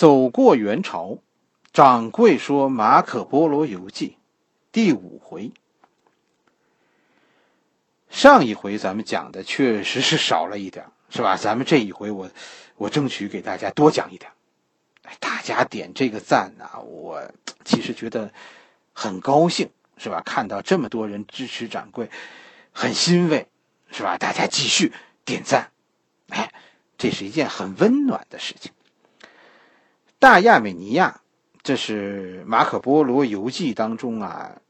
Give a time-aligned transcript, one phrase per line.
[0.00, 1.18] 走过元朝，
[1.74, 4.08] 掌柜说《马可·波罗游记》
[4.72, 5.52] 第五回。
[8.08, 11.36] 上一回咱们讲的确实是少了一点，是吧？
[11.36, 12.30] 咱们这一回我
[12.76, 14.32] 我争取给大家多讲一点。
[15.02, 17.22] 哎，大家点这个赞呐，我
[17.66, 18.32] 其实觉得
[18.94, 20.22] 很高兴，是吧？
[20.24, 22.08] 看到这么多人支持掌柜，
[22.72, 23.46] 很欣慰，
[23.90, 24.16] 是吧？
[24.16, 24.94] 大家继续
[25.26, 25.70] 点赞，
[26.30, 26.50] 哎，
[26.96, 28.72] 这是一件很温暖的事情。
[30.20, 31.22] 大亚美尼亚，
[31.62, 34.60] 这是马可波罗游记当中啊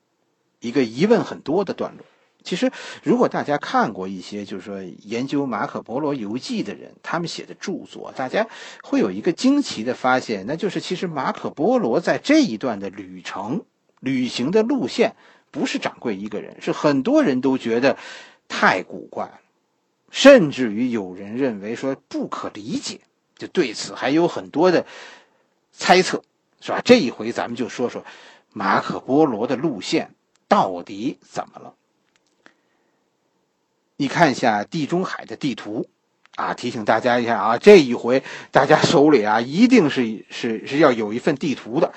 [0.60, 2.06] 一个疑问很多的段落。
[2.44, 2.70] 其实，
[3.02, 8.46] 如果大家看过一些就是说研究马可波罗游记的人，他们写的著作，大家
[8.84, 13.64] 会有一个惊奇的发现，那就是其实马可波罗在这一段的旅程、
[13.98, 15.16] 旅行的路线，
[15.50, 17.98] 不是掌柜一个人，是很多人都觉得
[18.46, 19.40] 太古怪了，
[20.12, 23.00] 甚至于有人认为说不可理解，
[23.36, 24.86] 就对此还有很多的。
[25.80, 26.22] 猜测
[26.60, 26.82] 是吧？
[26.84, 28.04] 这一回咱们就说说
[28.52, 30.14] 马可波罗的路线
[30.46, 31.74] 到底怎么了？
[33.96, 35.88] 你看一下地中海的地图
[36.36, 41.92] 啊，提醒大家一下啊，这一回大家手里啊一定是是是要有一份地图的，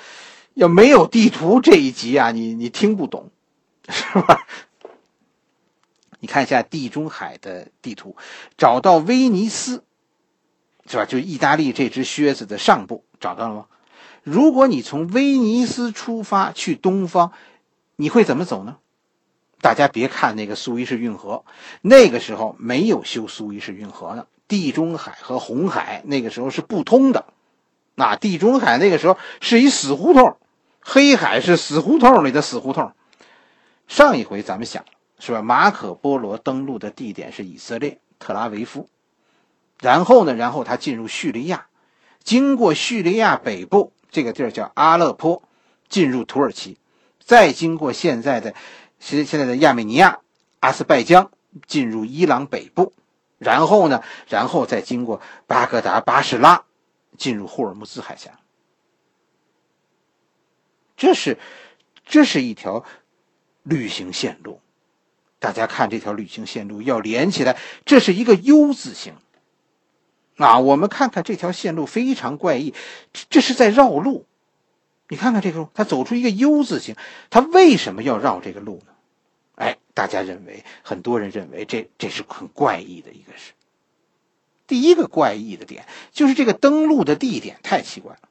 [0.54, 3.30] 要没有地图这一集啊，你你听不懂，
[3.88, 4.46] 是吧？
[6.20, 8.16] 你看一下地中海的地图，
[8.56, 9.84] 找到威尼斯，
[10.86, 11.04] 是吧？
[11.04, 13.66] 就意大利这只靴子的上部，找到了吗？
[14.24, 17.32] 如果你从威尼斯出发去东方，
[17.96, 18.78] 你会怎么走呢？
[19.60, 21.44] 大家别看那个苏伊士运河，
[21.82, 24.26] 那个时候没有修苏伊士运河呢。
[24.48, 27.26] 地中海和红海那个时候是不通的，
[27.94, 30.36] 那地中海那个时候是一死胡同，
[30.80, 32.92] 黑海是死胡同里的死胡同。
[33.88, 34.84] 上一回咱们想
[35.18, 35.42] 是吧？
[35.42, 38.88] 马可波罗登陆的地点是以色列特拉维夫，
[39.80, 41.66] 然后呢，然后他进入叙利亚，
[42.22, 43.92] 经过叙利亚北部。
[44.14, 45.42] 这个地儿叫阿勒颇，
[45.88, 46.78] 进入土耳其，
[47.18, 48.54] 再经过现在的
[49.00, 50.20] 现现在的亚美尼亚、
[50.60, 51.32] 阿斯拜疆，
[51.66, 52.92] 进入伊朗北部，
[53.38, 56.62] 然后呢，然后再经过巴格达、巴士拉，
[57.18, 58.38] 进入霍尔木兹海峡。
[60.96, 61.36] 这是
[62.04, 62.84] 这是一条
[63.64, 64.60] 旅行线路，
[65.40, 69.14] 大家看这条旅行线路要连起来，这是一个 U 字形。
[70.36, 72.74] 啊，我们看看这条线路非常怪异，
[73.30, 74.26] 这是在绕路。
[75.08, 76.96] 你看看这个路，它走出一个 U 字形，
[77.30, 78.92] 它为什么要绕这个路呢？
[79.56, 83.52] 哎，大家认为，很多人认为这这是很怪异的一个事。
[84.66, 88.28] 第一个怪异的点就是这个登陆的地点太奇怪了。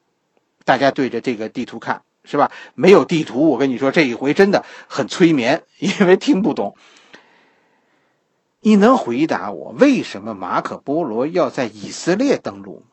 [0.65, 2.51] 大家对着这个地图看，是吧？
[2.73, 6.75] 没有地图，我跟你说，这一回真的很催眠，因为听不懂。
[8.66, 12.85] 你能回答我为什么马可波罗要在以色列登陆吗？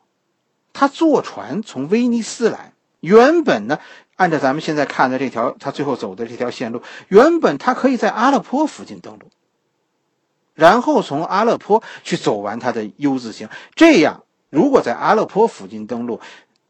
[0.73, 3.79] 他坐船从威尼斯来，原本呢，
[4.17, 9.27] 按照咱们现在看的这条，他最后走的这条线路，原本他可以在阿勒颇附近登陆，
[10.53, 13.47] 然后从阿勒颇去走完他的 U 字形。
[13.73, 16.19] 这样，如果在阿勒颇附近登陆，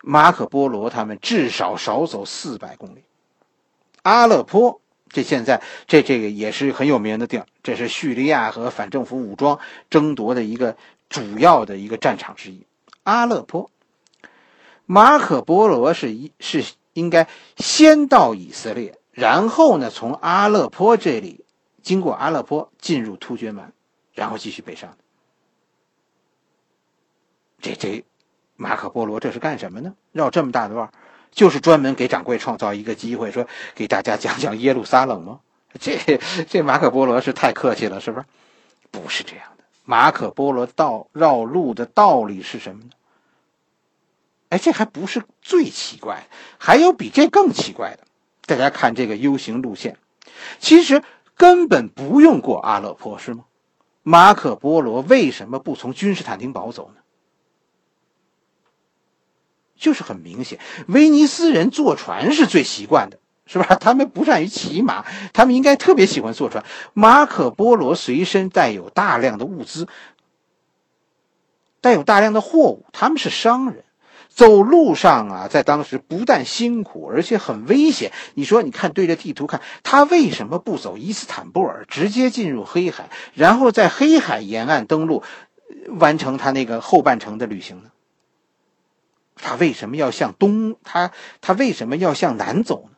[0.03, 3.03] 马可波罗他们至少少走四百公里。
[4.03, 4.80] 阿勒颇。
[5.11, 10.77] 这现在这这个也是很有名的地儿，这是叙利亚和反政府武装争夺的一个
[11.09, 12.65] 主要的一个战场之一。
[13.03, 13.69] 阿勒颇，
[14.85, 16.63] 马可波罗是一是
[16.93, 17.27] 应该
[17.57, 21.43] 先到以色列，然后呢从阿勒颇这里
[21.81, 23.73] 经过阿勒颇进入突厥蛮，
[24.13, 24.97] 然后继续北上。
[27.59, 28.05] 这这
[28.55, 29.95] 马可波罗这是干什么呢？
[30.11, 30.91] 绕这么大的弯儿？
[31.31, 35.39] 就是专门给掌柜创造一个机会，说给大家讲讲耶路撒冷吗？
[35.79, 35.97] 这
[36.49, 38.25] 这马可波罗是太客气了，是不是？
[38.91, 39.63] 不是这样的。
[39.85, 42.89] 马可波罗道绕路的道理是什么呢？
[44.49, 46.27] 哎，这还不是最奇怪，
[46.57, 47.99] 还有比这更奇怪的。
[48.45, 49.97] 大家看这个 U 型路线，
[50.59, 51.01] 其实
[51.37, 53.45] 根本不用过阿勒颇，是吗？
[54.03, 57.00] 马可波罗为什么不从君士坦丁堡走呢？
[59.81, 63.17] 就是很明显，威尼斯人坐船是最习惯的，
[63.47, 63.65] 是吧？
[63.81, 66.63] 他们不善于骑马，他们应该特别喜欢坐船。
[66.93, 69.87] 马可波罗随身带有大量的物资，
[71.81, 73.83] 带有大量的货物，他们是商人，
[74.29, 78.11] 走路上啊，在当时不但辛苦，而且很危险。
[78.35, 85.23] 你说，你看对着地图看，他为什么不走伊斯坦布尔，直接进入黑海，然后在黑海沿岸登陆，
[85.99, 87.90] 完成他那个后半程的旅行呢？
[89.35, 90.77] 他为什么要向东？
[90.83, 91.11] 他
[91.41, 92.97] 他为什么要向南走呢？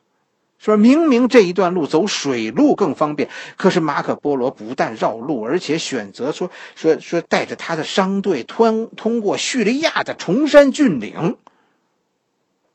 [0.59, 11.37] 说明明这一段路走水路更方便，可是马可波罗不但绕路，而且选择说说说带着他的商队通通过叙利亚的崇山峻岭。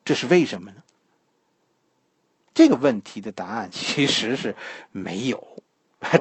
[0.04, 0.76] 这是为什么呢？
[2.52, 4.54] 这个问题的答案 其实是
[4.92, 5.46] 没有。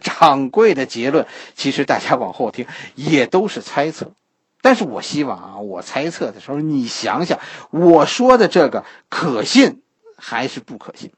[0.02, 4.14] 掌柜的结论，其实大家往后听也都是猜测。
[4.62, 7.40] 但是我希望啊，我猜测的时候，你想想
[7.72, 9.82] 我说的这个可信
[10.18, 11.12] 还是不可信？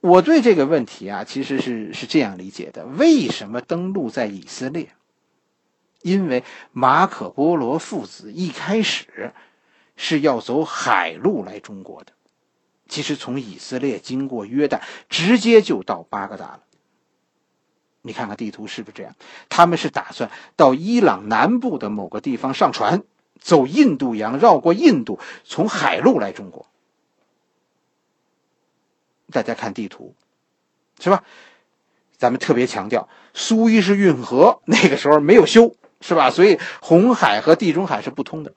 [0.00, 4.90] 我对这个问题啊，其实是是这样理解的：为什么登陆在以色列？
[6.02, 9.32] 因为马可·波罗父子一开始
[9.96, 12.12] 是要走海路来中国的，
[12.88, 16.60] 其实从以色列经过约旦，直接就到巴格达了。
[18.06, 19.14] 你看看地图是不是这样？
[19.48, 23.02] 他们是打算到伊朗南部的某个地方上船，
[23.40, 26.66] 走印度洋，绕过印度，从海路来中国。
[29.32, 30.14] 大家看地图，
[31.00, 31.24] 是吧？
[32.16, 36.30] 咱们特别强调，苏伊士运河那个时候没有修，是吧？
[36.30, 38.54] 所以红海和地中海是不通的。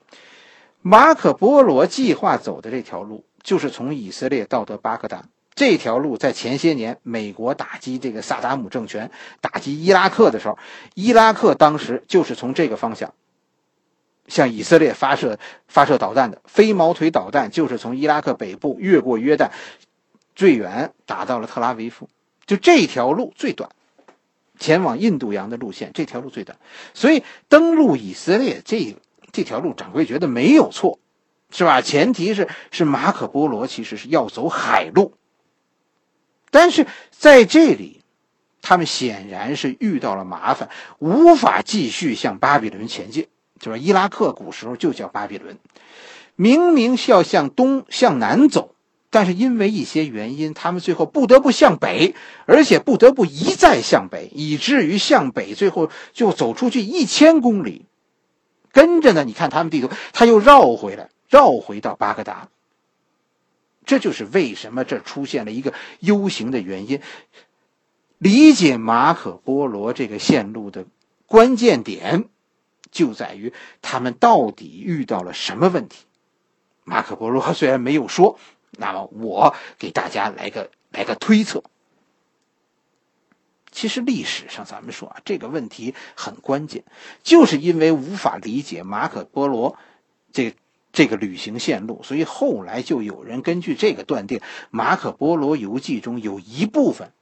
[0.80, 5.24] 马可·波罗计划走的这条路，就是从以色列到达巴格达。
[5.54, 9.10] 这条路在前些年，美国打击这个萨达姆政权、
[9.40, 10.58] 打击伊拉克的时候，
[10.94, 13.12] 伊拉克当时就是从这个方向
[14.26, 15.38] 向以色列发射
[15.68, 16.40] 发射导弹的。
[16.46, 19.50] 飞毛腿导弹就是从伊拉克北部越过约旦，
[20.34, 22.08] 最远打到了特拉维夫。
[22.46, 23.70] 就这条路最短，
[24.58, 26.58] 前往印度洋的路线，这条路最短。
[26.94, 28.96] 所以登陆以色列这
[29.30, 30.98] 这条路，掌柜觉得没有错，
[31.50, 31.82] 是吧？
[31.82, 35.12] 前提是是马可波罗其实是要走海路。
[36.50, 38.00] 但是在这里，
[38.62, 40.68] 他们显然是遇到了麻烦，
[40.98, 43.28] 无法继续向巴比伦前进。
[43.58, 45.58] 就是伊拉克古时候就叫巴比伦，
[46.34, 48.74] 明明是要向东向南走，
[49.10, 52.14] 但是因为一些原因，他们最后不得不向北，
[52.46, 57.84] 而且不得不一再向北，以至于向北最后就走出去一千公里。
[58.72, 62.48] 跟着呢，你看他们地图，他又绕回来，绕回到巴格达。
[63.84, 67.00] 这就是为什么这出现了一个 U 型的原因。
[68.18, 70.84] 理解马可波罗这个线路的
[71.26, 72.28] 关键点，
[72.90, 76.04] 就在于他们到底遇到了什么问题。
[76.84, 78.38] 马可波罗虽然没有说，
[78.72, 81.64] 那么我给大家来个来个推测。
[83.72, 86.84] 其实历史上咱们说啊，这个问题很关键，
[87.22, 89.76] 就是因为无法理解马可波罗
[90.32, 90.54] 这。
[90.92, 94.38] 这个旅行线路，所以后来就有人根据这个断定，
[94.70, 97.12] 《马可·波罗游记》中有一部分，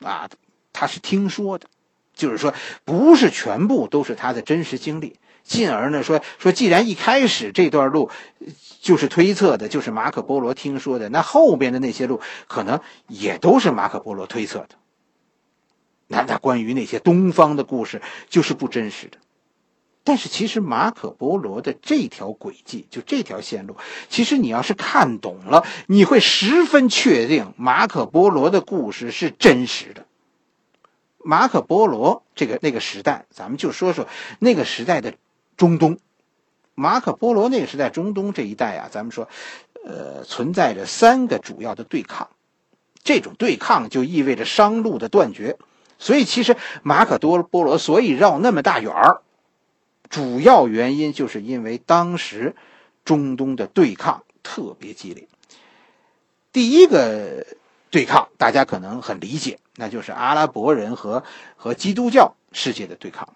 [0.00, 0.28] 啊，
[0.72, 1.66] 他是听说的，
[2.14, 2.52] 就是说
[2.84, 5.16] 不是全部都是他的真实经历。
[5.44, 8.10] 进而呢，说说既然一开始这段路
[8.80, 14.68] 就是推测的，就是马可·波罗听说的，那后边的那些路可能也都是马可·波罗推测的。
[16.06, 19.18] 那那关于那些东方的故事就是不真实的。
[20.04, 23.76] 但是其实马可波罗的这条轨迹，就这条线路，
[24.08, 30.04] 其实你要是看懂了，你会十分确定马可波罗的故事是真实的。
[31.18, 34.08] 马可波罗这个那个时代，咱们就说说
[34.40, 35.14] 那个时代的
[35.56, 35.98] 中东。
[36.74, 39.28] 马可波罗那个时代中东这一带啊，咱们说，
[39.84, 42.28] 呃，存在着三个主要的对抗，
[43.04, 45.58] 这种对抗就意味着商路的断绝。
[45.98, 49.20] 所以其实马可多波罗所以绕那么大远儿。
[50.12, 52.54] 主要原因就是因为当时
[53.02, 55.26] 中东的对抗特别激烈。
[56.52, 57.46] 第一个
[57.90, 61.24] 对抗大家可能很理解，那就是阿拉伯人和
[61.56, 63.26] 和基督教世界的对抗，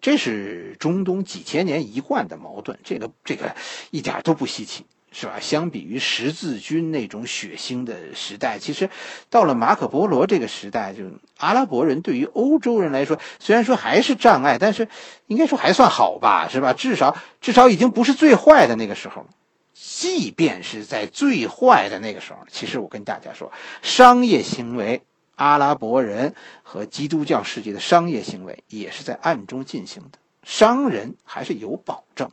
[0.00, 3.54] 这是中东几千年一贯的矛盾，这个这个
[3.90, 4.86] 一点都不稀奇。
[5.12, 5.38] 是吧？
[5.40, 8.88] 相比于十字军那种血腥的时代，其实
[9.28, 11.04] 到了马可波罗这个时代，就
[11.36, 14.88] 阿拉伯人对于欧洲人来说，虽然说还是障碍，但是
[15.26, 16.72] 应该说还算好吧，是吧？
[16.72, 19.26] 至少至少已经不是最坏的那个时候。
[19.74, 23.52] 即便是在最坏的那个时候，其实我跟大家说，
[23.82, 25.02] 商业行为，
[25.34, 32.30] 阿拉伯人和基督教世界的商业行为也是在暗中进行的，商人还是有保证。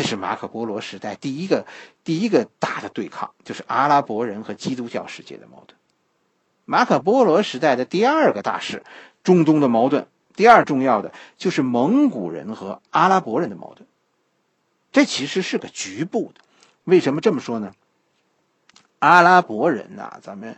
[0.00, 1.66] 这是马可波罗时代第一个
[2.04, 5.78] 第一个大的对抗，就是阿拉伯人和基督教世界的矛盾。
[6.64, 8.82] 马可波罗时代的第二个大事，
[9.22, 13.86] 中东的矛盾，第二重要的就是蒙古人和阿拉伯人的矛盾。
[14.90, 16.40] 这其实是个局部的，
[16.84, 17.74] 为什么这么说呢？
[19.00, 20.56] 阿拉伯人呐，咱们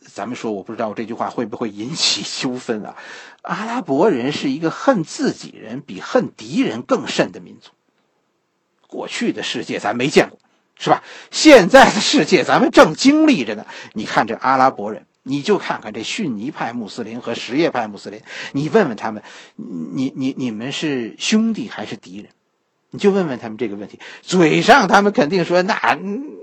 [0.00, 2.96] 咱们说，我不知道这句话会不会引起纠纷啊？
[3.42, 7.70] 阿拉伯人是一个恨自己人比恨敌人更甚的民族。
[8.94, 10.38] 过去的世界咱没见过，
[10.78, 11.02] 是吧？
[11.32, 13.66] 现在的世界咱们正经历着呢。
[13.92, 18.20] 你看这阿拉伯人，你就看看这逊尼派穆斯林和什叶派穆斯林，
[18.52, 19.24] 你问问他们，
[19.56, 22.28] 你你你们是兄弟还是敌人？
[22.90, 25.98] 你就问问他们这个问题，嘴上他们肯定说那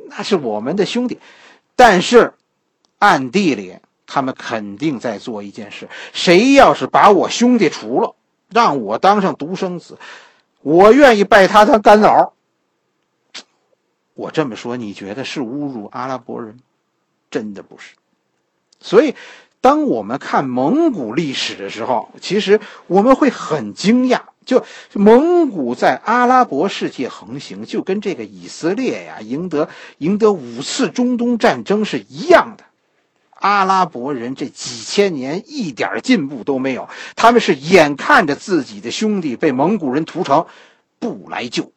[0.09, 1.17] 那是我们的兄弟，
[1.77, 2.33] 但是
[2.99, 8.15] 暗地里他们肯定在做一件事：谁要是把我兄弟除了，
[8.49, 9.97] 让我当上独生子，
[10.61, 12.33] 我愿意拜他当干老。
[14.21, 16.59] 我这么说，你觉得是侮辱阿拉伯人？
[17.31, 17.95] 真的不是。
[18.79, 19.15] 所以，
[19.61, 24.21] 当我们看蒙古历史的时候，其实我们会很惊讶。
[24.45, 24.63] 就
[24.93, 32.63] 蒙古在阿拉伯世界横行，就跟这个以色列呀赢得赢得五次中东战争是一样的。
[33.31, 40.45] 阿拉伯人这几千年一点进步都没有，他们是眼看着自己的兄弟被蒙古人屠城，
[40.99, 41.71] 不来救。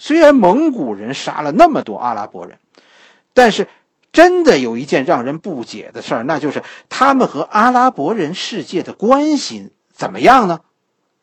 [0.00, 2.58] 虽然蒙古人杀了那么多阿拉伯人，
[3.34, 3.68] 但是
[4.12, 9.70] 真的有一件让人不解的事儿，那就是他们和阿拉伯人世界的关系。
[9.92, 10.62] 怎么样呢？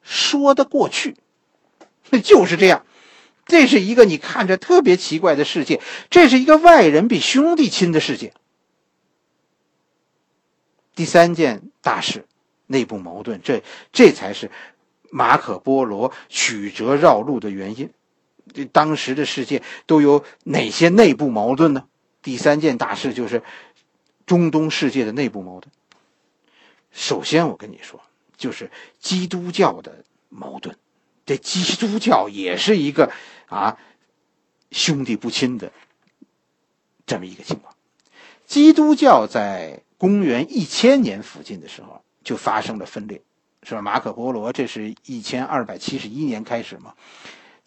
[0.03, 1.17] 说得过去，
[2.23, 2.85] 就是这样。
[3.47, 5.81] 这是一个你看着特别奇怪的世界，
[6.11, 8.33] 这是一个外人比兄弟亲的世界。
[10.93, 12.27] 第三件大事，
[12.67, 14.51] 内部矛盾，这这才是
[15.09, 17.89] 马可波罗曲折绕路的原因。
[18.53, 21.87] 这当时的世界都有哪些内部矛盾呢？
[22.21, 23.43] 第三件大事就是
[24.25, 25.71] 中东世界的内部矛盾。
[26.91, 28.01] 首先，我跟你说。
[28.37, 30.75] 就是基督教的矛盾，
[31.25, 33.11] 这基督教也是一个
[33.47, 33.79] 啊
[34.69, 35.71] 兄弟不亲的
[37.07, 37.73] 这么一个情况。
[38.45, 43.23] 基督教在公元一千年附近的时候就发生了分裂，
[43.63, 43.81] 是吧？
[43.81, 46.93] 马可波罗这是一千二百七十一年开始嘛，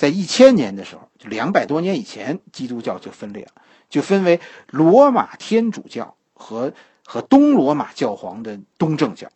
[0.00, 3.52] 在一千年的时候，就两百多年以前，基督教就分裂了，
[3.90, 6.72] 就分为罗马天主教和
[7.04, 9.28] 和东罗马教皇的东正教。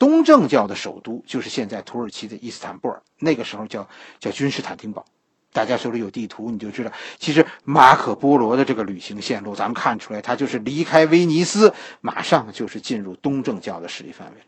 [0.00, 5.04] 东正教的首都就是现在土耳其的伊斯坦布尔，那个时候叫叫君士坦丁堡。
[5.52, 6.90] 大家手里有地图，你就知道，
[7.20, 14.46] 其实马可波罗的这个旅行线路，咱们看出来，他就是离开威尼斯，马上就是进入东正教的势力范围了。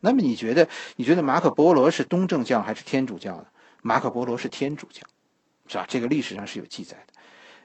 [0.00, 3.44] 那么你觉得，你觉得马可波罗是东正教还是天主教呢？
[3.82, 5.02] 马可波罗是天主教，
[5.68, 5.86] 是吧？
[5.88, 7.12] 这个历史上是有记载的。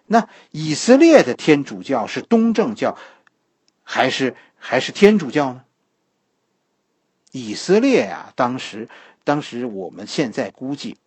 [0.05, 2.97] 那以色列的天主教是东正教，
[3.83, 5.63] 还是还是天主教呢？
[7.31, 8.89] 以色列啊，当时，
[9.23, 10.97] 当时我们现在估计，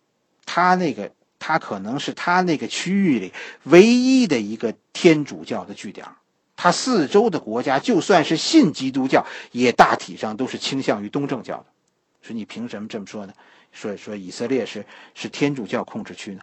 [0.45, 3.31] 他那个他可能是他那个区域里
[3.65, 6.07] 唯一的一个天主教的据点。
[6.55, 11.65] 他四周的国家就算是信基督教，也大体上都是倾向于东正教的。
[12.21, 13.33] 说你凭什么这么说呢？
[13.75, 16.41] 说说以色列是是天主教控制区呢？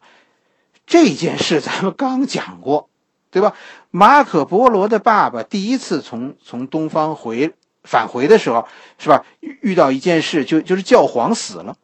[0.87, 2.89] 这件事咱们刚讲过，
[3.33, 3.57] 对吧？
[3.91, 7.55] 马可波罗的爸爸第一次从从东方回。
[7.85, 9.27] 返回的时候，是吧？
[9.41, 11.77] 遇到一件事，就就是教皇死了。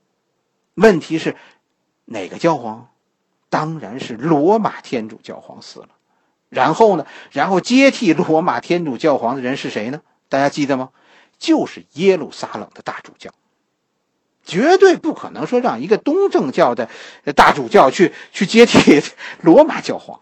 [0.75, 1.35] 问题是，
[2.05, 2.89] 哪个教皇？
[3.49, 5.89] 当然是罗马天主教皇死了。
[6.51, 7.05] 然后呢？
[7.33, 10.01] 然后接替罗马天主教皇的人是谁呢？
[10.29, 10.91] 大家记得吗？
[11.37, 13.33] 就是耶路撒冷的大主教。
[14.49, 16.89] 绝对不可能说让一个东正教的
[17.37, 19.01] 大主教去去接替
[19.43, 20.21] 罗马教皇，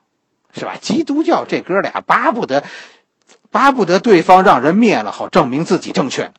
[0.53, 0.77] 是吧？
[0.79, 2.63] 基督教这哥俩巴不得。
[3.53, 6.31] 巴不得对方让人灭了，好证明自己正确。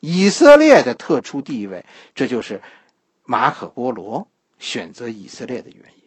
[0.00, 2.62] 以色列的特殊地位，这就是
[3.24, 4.28] 马可波罗
[4.58, 6.02] 选择以色列的原因。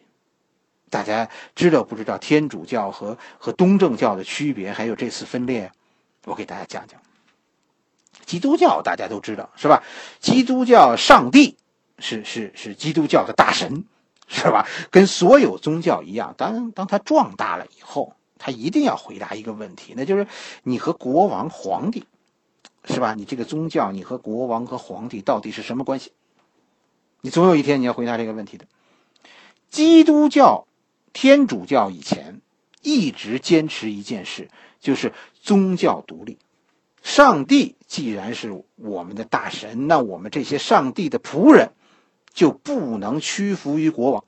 [0.90, 4.72] 大家知道不知道天主教和和东正教的区别？
[4.72, 5.70] 还有这次分裂，
[6.24, 7.00] 我给大家讲讲。
[8.26, 9.82] 基督教大家都知道是吧？
[10.20, 11.56] 基督教上帝
[11.98, 13.86] 是是是基督教的大神，
[14.28, 14.68] 是吧？
[14.90, 18.12] 跟所有宗教一样，当当他壮大了以后。
[18.38, 20.26] 他一定要回答一个问题，那就是
[20.62, 22.04] 你和国王、皇帝，
[22.84, 23.14] 是吧？
[23.14, 26.12] 你这个宗教，你和国王和皇帝到底是什么关系？
[27.22, 28.66] 你总有一天你要回答这个问题的。
[29.70, 30.66] 基督教、
[31.14, 32.42] 天主教以前
[32.82, 36.36] 一直坚持一件事，就是宗教独立。
[37.06, 41.70] 上帝既然是我们的大神，那我们这些上帝的仆人
[42.34, 44.24] 就不能屈服于国王。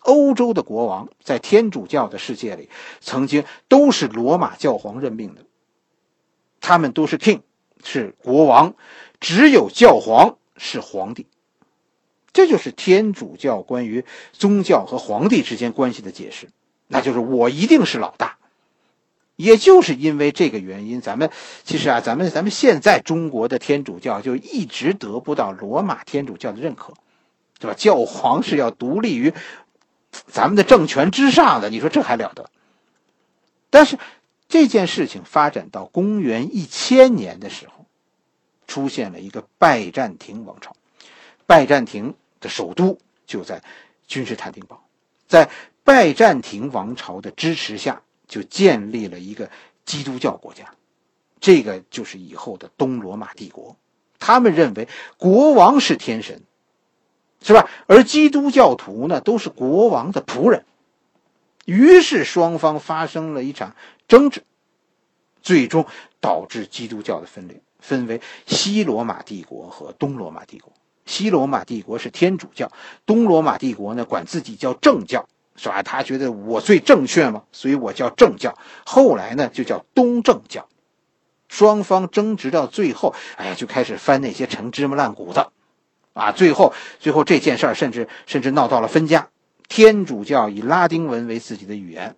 [0.00, 2.70] 欧洲的国王在天主教的世界里，
[3.02, 5.44] 曾经都是罗马教皇任命的，
[6.62, 7.42] 他们都是 king，
[7.84, 8.74] 是国王，
[9.20, 11.26] 只有教皇是皇帝。
[12.32, 16.48] 这就是天主教关于宗教和皇帝之间关系的解释，
[16.88, 18.38] 那就是我一定是老大。
[19.42, 21.30] 也就是因为这个原因，咱们
[21.64, 26.94] 其实啊，咱们咱们现在中国的天主教就一直得不到罗马天主教的认可，
[27.58, 27.74] 对吧？
[27.76, 29.34] 教皇是要独立于。
[30.26, 32.50] 咱们的政权之上的，你说这还了得？
[33.70, 33.98] 但是
[34.46, 37.86] 这件事情发展到公元一千年的时候，
[38.66, 40.76] 出现了一个拜占庭王朝。
[41.46, 43.62] 拜占庭的首都就在
[44.06, 44.84] 君士坦丁堡，
[45.26, 45.48] 在
[45.82, 49.50] 拜占庭王朝的支持下，就建立了一个
[49.84, 50.72] 基督教国家，
[51.38, 53.76] 这个就是以后的东罗马帝国。
[54.18, 56.40] 他们认为国王是天神，
[57.42, 57.68] 是吧？
[57.86, 60.64] 而基督教徒呢，都是国王的仆人。
[61.66, 63.76] 于是双方发生了一场
[64.08, 64.42] 争执，
[65.42, 65.84] 最终
[66.18, 70.72] 导致基督教的分裂，分为西罗马帝国和东罗马帝国。
[71.04, 72.72] 西罗马帝国是天主教，
[73.04, 75.28] 东罗马帝国呢管自己叫正教，
[75.62, 75.82] 是吧？
[75.82, 78.58] 他觉得我最正确嘛，所以我叫正教。
[78.84, 80.68] 后来呢就叫东正教。
[81.48, 85.46] 双方争执到最后，哎呀，就开始翻那些陈芝麻烂谷子，
[86.14, 89.28] 啊，最后最后这件事儿甚至甚至闹到了分家。
[89.68, 92.16] 天主教以拉丁文为自己的语言，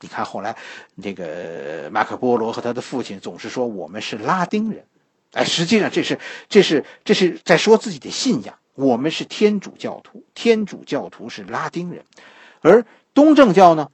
[0.00, 0.56] 你看后来
[0.94, 4.84] 那个马可波罗和他的父亲总是说我们是拉丁人，
[5.32, 12.04] 哎，实际上这是这是这是在说自己的信仰，我们是天主教徒，天主教徒是拉丁人，
[12.64, 13.90] 而东正教呢，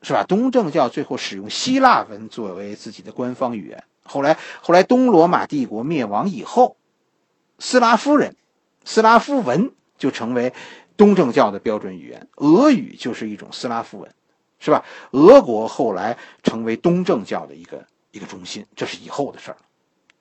[0.00, 0.22] 是吧？
[0.22, 3.82] 东正教最后使用希腊文作为自己的官方语言。
[4.04, 6.76] 后来，后来东罗马帝国灭亡以后，
[7.58, 8.36] 斯拉夫人、
[8.84, 10.52] 斯拉夫文就成为
[10.96, 12.28] 东正教的标准语言。
[12.36, 14.14] 俄语就是一种斯拉夫文，
[14.60, 14.84] 是吧？
[15.10, 19.56] 俄国后来成为东正教的一个一个中心，这是以后的事儿。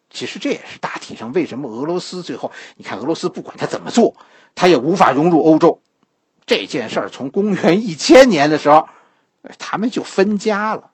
[0.10, 4.16] 其实这也是大体上为什么俄罗斯最后，你看俄罗斯不管他怎么做，
[4.56, 5.80] 他也无法融入欧洲。
[6.46, 8.88] 这件事儿从公元一千年的时候，
[9.60, 10.92] 他们就分家了。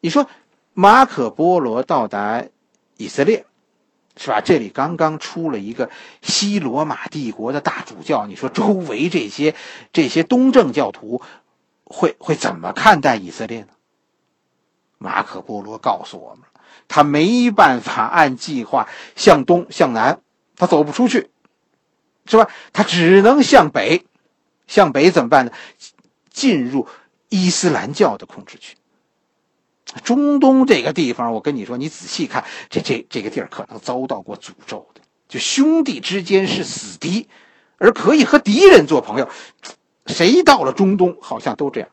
[0.00, 0.28] 你说？
[0.74, 2.42] 马可波罗到达
[2.96, 3.44] 以色列，
[4.16, 4.40] 是吧？
[4.40, 5.90] 这里刚刚出了一个
[6.22, 9.54] 西罗马帝国的大主教，你说周围这些
[9.92, 11.20] 这些东正教徒
[11.84, 13.68] 会会怎么看待以色列呢？
[14.96, 16.44] 马可波罗告诉我们，
[16.88, 20.20] 他没办法按计划向东向南，
[20.56, 21.28] 他走不出去，
[22.26, 22.48] 是吧？
[22.72, 24.04] 他只能向北，
[24.66, 25.52] 向北怎么办呢？
[26.30, 26.86] 进入
[27.28, 28.76] 伊斯兰教的控制区。
[30.04, 35.02] 中东这个地方，我跟你说，你仔细看，这这这个地儿可能遭到过诅咒的。
[35.28, 37.28] 就兄弟之间是死敌，
[37.76, 39.28] 而可以和敌人做朋友。
[40.06, 41.88] 谁到了中东，好像都这样。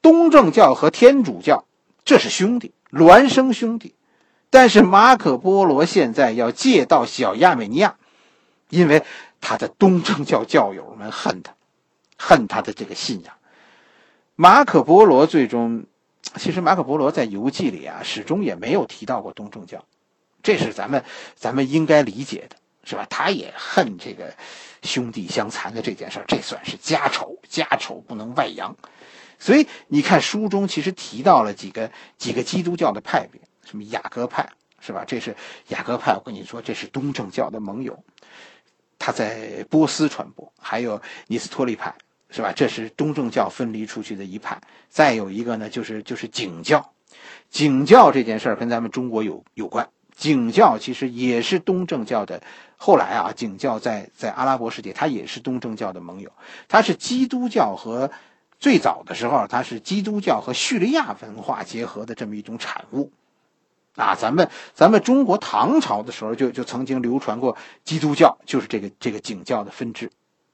[0.00, 1.66] 东正教和天主教，
[2.04, 3.94] 这是兄弟，孪生兄弟。
[4.48, 7.96] 但是马可波罗现在要借到小亚美尼亚，
[8.70, 9.04] 因为
[9.48, 11.54] 他的东正教教友们恨他，
[12.18, 13.32] 恨他的这个信仰。
[14.34, 15.86] 马可波罗最终。
[16.34, 19.84] 其实马可波罗在游记里啊，始终也没有提到过东正教，
[20.42, 21.04] 这是咱们
[21.36, 23.06] 咱们应该理解的，是吧？
[23.08, 24.34] 他也恨这个
[24.82, 28.76] 兄弟相残的这件事这算是家丑，家丑不能外扬。
[29.38, 35.04] 所以你看书中其实提到了几个几个基督教的派别，什么雅各派，是吧？
[35.06, 35.36] 这是
[35.68, 38.02] 雅各派，我跟你说，这是东正教的盟友，
[38.98, 41.94] 他在波斯传播，还有尼斯托利派。
[42.28, 42.52] 是吧？
[42.52, 44.60] 这是东正教分离出去的一派。
[44.88, 46.92] 再有一个呢，就是就是景教。
[47.48, 49.88] 景教这件事儿跟咱们中国有有关。
[50.14, 52.42] 景教其实也是东正教的。
[52.76, 56.30] 后来啊，景教在在阿拉伯世界，它也是东正教的盟友。
[56.66, 58.10] 它是基督教和
[58.58, 63.12] 最早的时候，它是基督教和叙利亚文化结合的这么一种产物。
[63.96, 70.10] 啊，咱们咱们中国唐朝的时候就就曾经流传过基督教，就是这个这个景教的分支。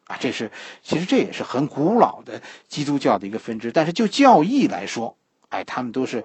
[0.07, 0.51] 啊，这是
[0.83, 5.17] 其实这也是很古老的基督教的一个分支，但是就教义来说，
[5.49, 6.25] 哎，他们都是，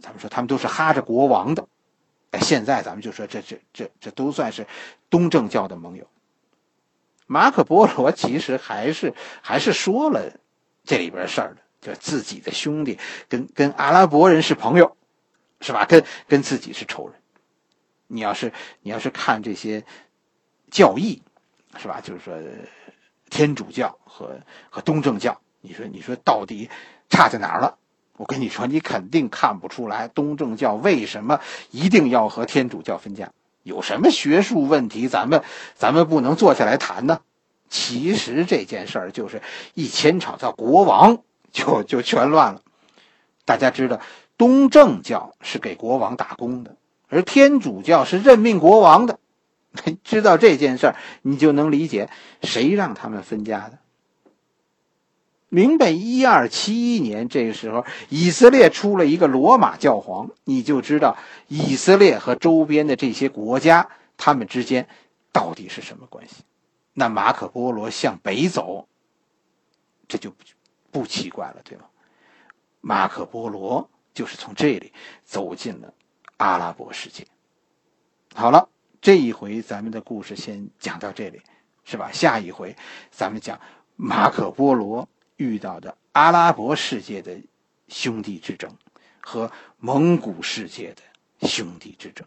[0.00, 1.66] 咱们说他们都是哈着国王的，
[2.30, 4.66] 哎，现在咱们就说这这这这都算是
[5.08, 6.06] 东正教的盟友。
[7.26, 10.30] 马可波罗其实还是还是说了
[10.84, 12.98] 这里边事儿的，就自己的兄弟
[13.28, 14.96] 跟跟阿拉伯人是朋友，
[15.64, 15.84] 是吧？
[15.84, 17.14] 跟跟自己是仇人。
[18.06, 19.84] 你要是你要是看这些
[20.70, 21.22] 教义，
[21.78, 22.00] 是吧？
[22.00, 22.34] 就是说。
[23.30, 24.38] 天主教和
[24.70, 26.70] 和东正教，你说你说到底
[27.08, 27.78] 差在哪儿了？
[28.16, 31.40] 我跟你说，你肯定看不出来东正教为什么
[31.72, 33.32] 一定要和天主教分家，
[33.64, 35.08] 有什么学术问题？
[35.08, 35.42] 咱们
[35.74, 37.22] 咱们不能坐下来谈呢？
[37.68, 41.18] 其实这件事儿就是一牵扯到国王，
[41.50, 42.62] 就就全乱了。
[43.44, 44.00] 大家知道，
[44.36, 46.76] 东正教是给国王打工的，
[47.08, 49.18] 而天主教是任命国王的。
[50.04, 52.08] 知道这件事儿，你就能理解
[52.42, 53.78] 谁让他们分家的。
[55.48, 61.16] 明白一二七一年这个时候，以色列出了一个罗马教皇，你就知道
[61.48, 64.88] 以色列和周边的这些国家他们之间
[65.32, 66.44] 到底是什么关系。
[66.92, 68.86] 那马可波罗向北走，
[70.06, 70.32] 这就
[70.92, 71.84] 不奇怪了，对吗？
[72.80, 74.92] 马可波罗就是从这里
[75.24, 75.92] 走进了
[76.38, 77.26] 阿拉伯世界。
[78.34, 78.70] 好了。
[79.04, 81.42] 这一回咱们的故事先讲到这里，
[81.84, 82.10] 是吧？
[82.10, 82.74] 下一回
[83.10, 83.60] 咱们讲
[83.96, 87.38] 马可波罗遇到的阿拉伯世界的
[87.88, 88.74] 兄弟之争
[89.20, 92.26] 和蒙古世界的兄弟之争，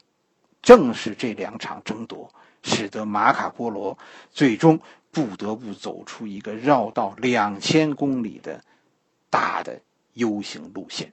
[0.61, 3.97] 正是这两场争夺，使得马可波罗
[4.29, 8.63] 最终不得不走出一个绕道两千公里的
[9.31, 9.81] 大的
[10.13, 11.11] U 型路线。